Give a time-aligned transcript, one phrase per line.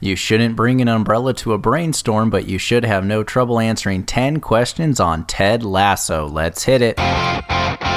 [0.00, 4.04] You shouldn't bring an umbrella to a brainstorm, but you should have no trouble answering
[4.04, 6.26] 10 questions on Ted Lasso.
[6.26, 7.87] Let's hit it.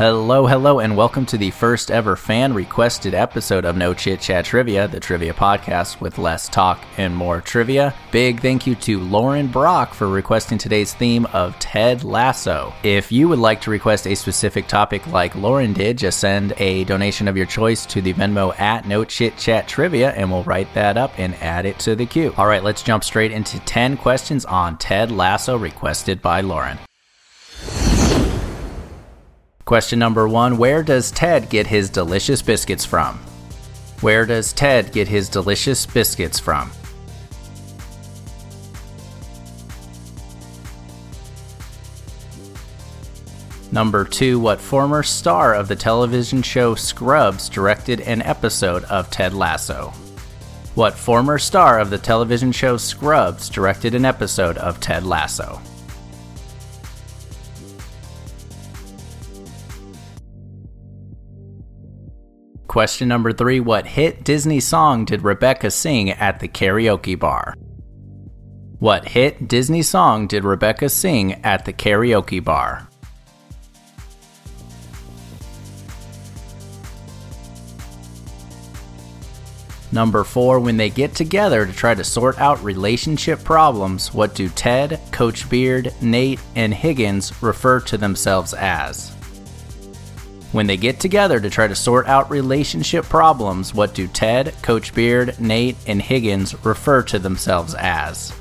[0.00, 4.46] Hello, hello, and welcome to the first ever fan requested episode of No Chit Chat
[4.46, 7.92] Trivia, the trivia podcast with less talk and more trivia.
[8.10, 12.72] Big thank you to Lauren Brock for requesting today's theme of Ted Lasso.
[12.82, 16.84] If you would like to request a specific topic like Lauren did, just send a
[16.84, 20.72] donation of your choice to the Venmo at No Chit Chat Trivia, and we'll write
[20.72, 22.32] that up and add it to the queue.
[22.38, 26.78] All right, let's jump straight into 10 questions on Ted Lasso requested by Lauren.
[29.70, 33.20] Question number one Where does Ted get his delicious biscuits from?
[34.00, 36.72] Where does Ted get his delicious biscuits from?
[43.70, 49.34] Number two, what former star of the television show Scrubs directed an episode of Ted
[49.34, 49.92] Lasso?
[50.74, 55.62] What former star of the television show Scrubs directed an episode of Ted Lasso?
[62.70, 67.56] Question number three What hit Disney song did Rebecca sing at the karaoke bar?
[68.78, 72.86] What hit Disney song did Rebecca sing at the karaoke bar?
[79.90, 84.48] Number four, when they get together to try to sort out relationship problems, what do
[84.48, 89.19] Ted, Coach Beard, Nate, and Higgins refer to themselves as?
[90.52, 94.92] When they get together to try to sort out relationship problems, what do Ted, Coach
[94.92, 98.32] Beard, Nate, and Higgins refer to themselves as?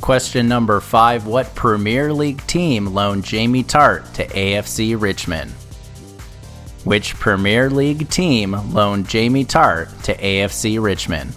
[0.00, 5.52] Question number five What Premier League team loaned Jamie Tartt to AFC Richmond?
[6.84, 11.32] Which Premier League team loaned Jamie Tartt to AFC Richmond?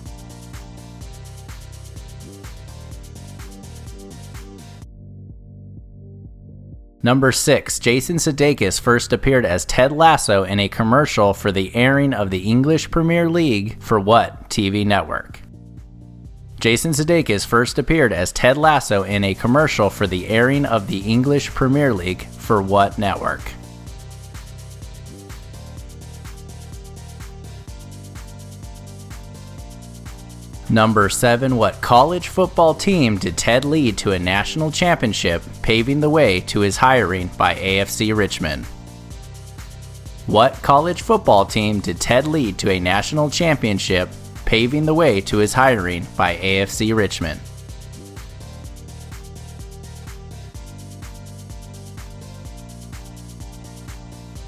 [7.01, 7.79] Number 6.
[7.79, 12.39] Jason Sudeikis first appeared as Ted Lasso in a commercial for the airing of the
[12.39, 15.39] English Premier League for what TV network?
[16.59, 20.99] Jason Sudeikis first appeared as Ted Lasso in a commercial for the airing of the
[20.99, 23.49] English Premier League for what network?
[30.72, 31.56] Number 7.
[31.56, 36.59] What college football team did Ted lead to a national championship, paving the way to
[36.59, 38.66] his hiring by AFC Richmond?
[40.28, 44.09] What college football team did Ted lead to a national championship,
[44.46, 47.40] paving the way to his hiring by AFC Richmond?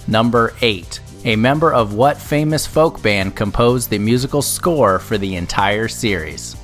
[0.07, 0.99] Number 8.
[1.23, 6.55] A member of what famous folk band composed the musical score for the entire series?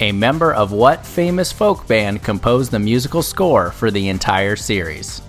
[0.00, 5.22] A member of what famous folk band composed the musical score for the entire series?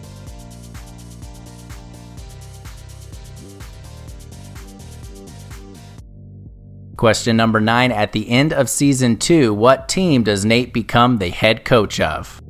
[6.98, 11.30] Question number 9 At the end of season 2, what team does Nate become the
[11.30, 12.42] head coach of?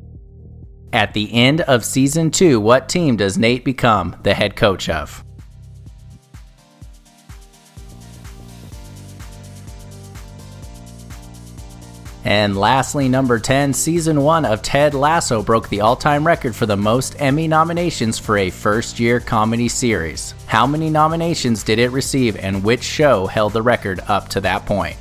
[0.91, 5.23] At the end of season 2, what team does Nate become the head coach of?
[12.27, 16.65] And lastly, number 10, season 1 of Ted Lasso broke the all time record for
[16.65, 20.35] the most Emmy nominations for a first year comedy series.
[20.45, 24.65] How many nominations did it receive, and which show held the record up to that
[24.65, 24.97] point?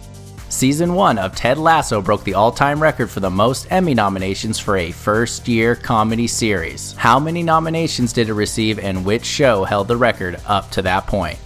[0.51, 4.61] Season 1 of Ted Lasso broke the all time record for the most Emmy nominations
[4.61, 6.93] for a first year comedy series.
[6.93, 11.09] How many nominations did it receive, and which show held the record up to that
[11.09, 11.41] point?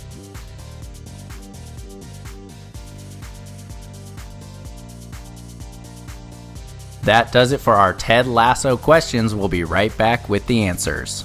[7.02, 9.34] That does it for our Ted Lasso questions.
[9.34, 11.24] We'll be right back with the answers.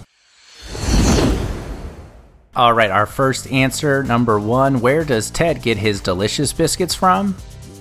[2.55, 7.35] All right, our first answer, number one Where does Ted get his delicious biscuits from?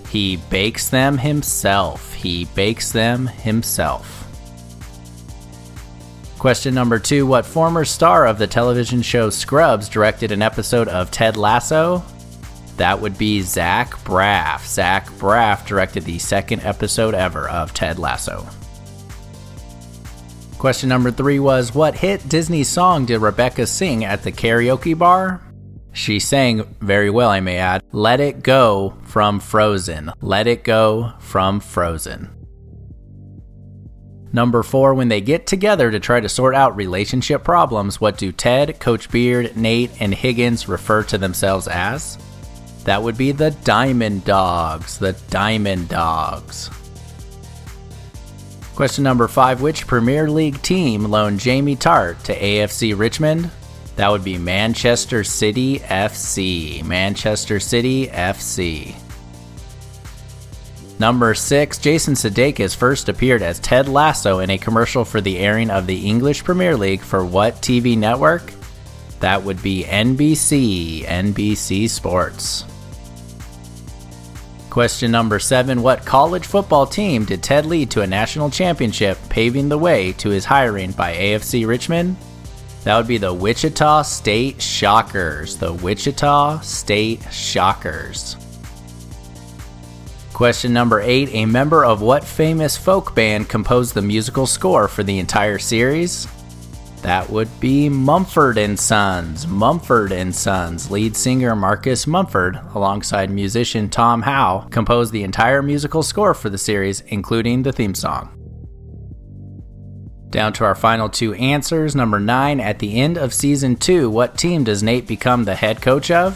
[0.08, 2.12] He bakes them himself.
[2.12, 4.20] He bakes them himself.
[6.38, 11.10] Question number two What former star of the television show Scrubs directed an episode of
[11.10, 12.04] Ted Lasso?
[12.76, 14.66] That would be Zach Braff.
[14.66, 18.46] Zach Braff directed the second episode ever of Ted Lasso.
[20.58, 25.42] Question number three was What hit Disney song did Rebecca sing at the karaoke bar?
[25.92, 27.82] She sang very well, I may add.
[27.92, 30.10] Let It Go from Frozen.
[30.20, 32.30] Let It Go from Frozen.
[34.32, 38.32] Number four, when they get together to try to sort out relationship problems, what do
[38.32, 42.18] Ted, Coach Beard, Nate, and Higgins refer to themselves as?
[42.84, 44.98] That would be the Diamond Dogs.
[44.98, 46.70] The Diamond Dogs.
[48.74, 53.50] Question number five Which Premier League team loaned Jamie Tartt to AFC Richmond?
[53.96, 56.84] That would be Manchester City FC.
[56.84, 58.96] Manchester City FC.
[60.98, 65.70] Number 6, Jason Sudeikis first appeared as Ted Lasso in a commercial for the airing
[65.70, 68.52] of the English Premier League for what TV network?
[69.20, 72.64] That would be NBC, NBC Sports.
[74.74, 79.68] Question number 7, what college football team did Ted lead to a national championship, paving
[79.68, 82.16] the way to his hiring by AFC Richmond?
[82.82, 85.56] That would be the Wichita State Shockers.
[85.56, 88.36] The Wichita State Shockers.
[90.32, 95.04] Question number eight A member of what famous folk band composed the musical score for
[95.04, 96.26] the entire series?
[97.04, 99.46] That would be Mumford and Sons.
[99.46, 100.90] Mumford and Sons.
[100.90, 106.56] Lead singer Marcus Mumford, alongside musician Tom Howe, composed the entire musical score for the
[106.56, 108.30] series, including the theme song.
[110.30, 111.94] Down to our final two answers.
[111.94, 115.82] Number nine, at the end of season two, what team does Nate become the head
[115.82, 116.34] coach of?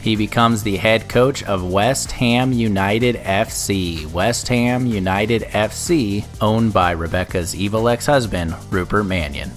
[0.00, 4.08] He becomes the head coach of West Ham United FC.
[4.12, 9.50] West Ham United FC, owned by Rebecca's evil ex husband, Rupert Mannion.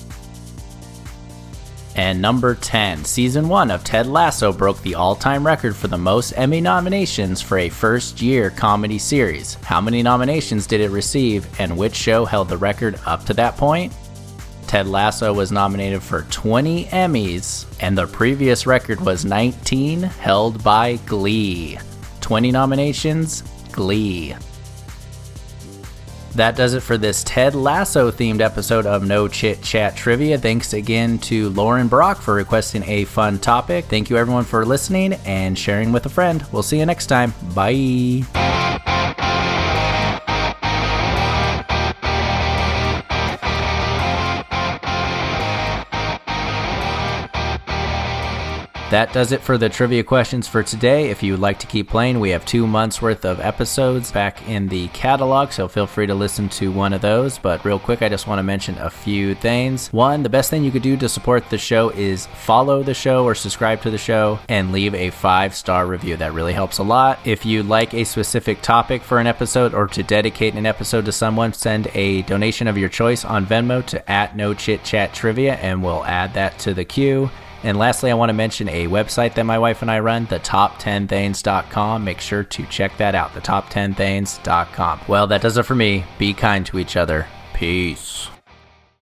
[1.95, 5.97] And number 10, season 1 of Ted Lasso broke the all time record for the
[5.97, 9.55] most Emmy nominations for a first year comedy series.
[9.55, 13.57] How many nominations did it receive, and which show held the record up to that
[13.57, 13.93] point?
[14.67, 20.95] Ted Lasso was nominated for 20 Emmys, and the previous record was 19, held by
[21.05, 21.77] Glee.
[22.21, 23.43] 20 nominations,
[23.73, 24.33] Glee.
[26.35, 30.37] That does it for this Ted Lasso themed episode of No Chit Chat Trivia.
[30.37, 33.85] Thanks again to Lauren Brock for requesting a fun topic.
[33.85, 36.45] Thank you everyone for listening and sharing with a friend.
[36.51, 37.33] We'll see you next time.
[37.53, 38.60] Bye.
[48.91, 51.11] That does it for the trivia questions for today.
[51.11, 54.45] If you would like to keep playing, we have two months worth of episodes back
[54.49, 57.37] in the catalog, so feel free to listen to one of those.
[57.37, 59.87] But real quick, I just want to mention a few things.
[59.93, 63.23] One, the best thing you could do to support the show is follow the show
[63.23, 66.17] or subscribe to the show and leave a five star review.
[66.17, 67.17] That really helps a lot.
[67.25, 71.13] If you'd like a specific topic for an episode or to dedicate an episode to
[71.13, 75.55] someone, send a donation of your choice on Venmo to at No Chit Chat Trivia,
[75.55, 77.31] and we'll add that to the queue.
[77.63, 80.39] And lastly, I want to mention a website that my wife and I run, the
[80.39, 82.03] top10things.com.
[82.03, 85.01] Make sure to check that out, the top10things.com.
[85.07, 86.05] Well, that does it for me.
[86.17, 87.27] Be kind to each other.
[87.53, 88.29] Peace.